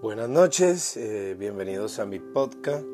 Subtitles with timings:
[0.00, 2.86] Buenas noches, eh, bienvenidos a mi podcast.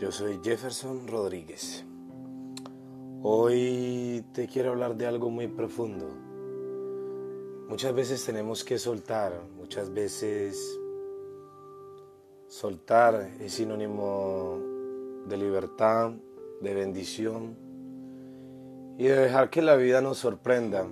[0.00, 1.84] Yo soy Jefferson Rodríguez.
[3.22, 6.08] Hoy te quiero hablar de algo muy profundo.
[7.68, 10.80] Muchas veces tenemos que soltar, muchas veces
[12.48, 14.58] soltar es sinónimo
[15.28, 16.10] de libertad,
[16.60, 17.56] de bendición
[18.98, 20.88] y de dejar que la vida nos sorprenda.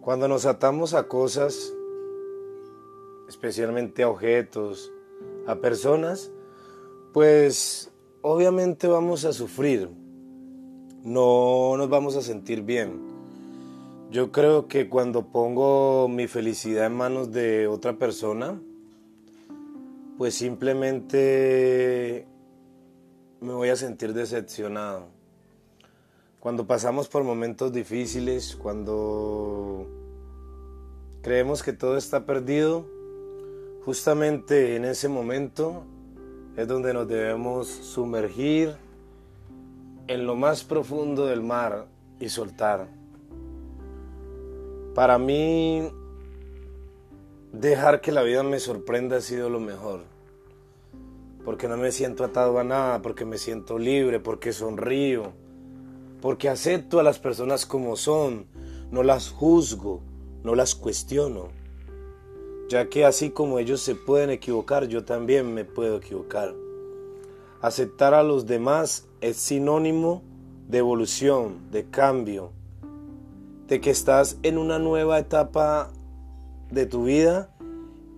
[0.00, 1.74] Cuando nos atamos a cosas,
[3.32, 4.92] especialmente a objetos,
[5.46, 6.30] a personas,
[7.14, 9.88] pues obviamente vamos a sufrir,
[11.02, 13.00] no nos vamos a sentir bien.
[14.10, 18.60] Yo creo que cuando pongo mi felicidad en manos de otra persona,
[20.18, 22.26] pues simplemente
[23.40, 25.06] me voy a sentir decepcionado.
[26.38, 29.86] Cuando pasamos por momentos difíciles, cuando
[31.22, 32.84] creemos que todo está perdido,
[33.84, 35.82] Justamente en ese momento
[36.56, 38.76] es donde nos debemos sumergir
[40.06, 41.86] en lo más profundo del mar
[42.20, 42.86] y soltar.
[44.94, 45.90] Para mí,
[47.52, 50.02] dejar que la vida me sorprenda ha sido lo mejor.
[51.44, 55.32] Porque no me siento atado a nada, porque me siento libre, porque sonrío,
[56.20, 58.46] porque acepto a las personas como son,
[58.92, 60.02] no las juzgo,
[60.44, 61.61] no las cuestiono
[62.72, 66.54] ya que así como ellos se pueden equivocar, yo también me puedo equivocar.
[67.60, 70.22] Aceptar a los demás es sinónimo
[70.70, 72.50] de evolución, de cambio,
[73.68, 75.90] de que estás en una nueva etapa
[76.70, 77.50] de tu vida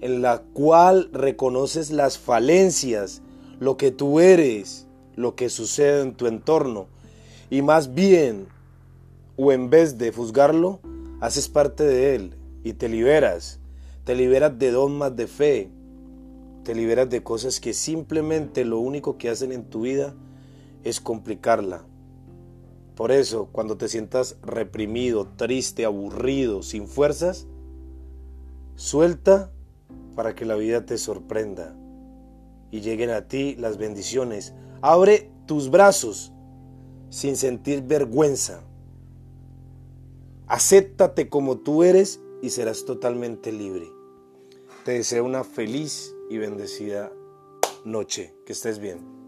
[0.00, 3.22] en la cual reconoces las falencias,
[3.58, 6.86] lo que tú eres, lo que sucede en tu entorno,
[7.50, 8.46] y más bien,
[9.36, 10.78] o en vez de juzgarlo,
[11.20, 13.58] haces parte de él y te liberas
[14.04, 15.70] te liberas de dogmas de fe.
[16.62, 20.14] Te liberas de cosas que simplemente lo único que hacen en tu vida
[20.82, 21.84] es complicarla.
[22.94, 27.46] Por eso, cuando te sientas reprimido, triste, aburrido, sin fuerzas,
[28.76, 29.50] suelta
[30.14, 31.74] para que la vida te sorprenda
[32.70, 34.54] y lleguen a ti las bendiciones.
[34.80, 36.32] Abre tus brazos
[37.10, 38.62] sin sentir vergüenza.
[40.46, 43.90] Acéptate como tú eres y serás totalmente libre.
[44.84, 47.10] Te deseo una feliz y bendecida
[47.86, 48.34] noche.
[48.44, 49.23] Que estés bien.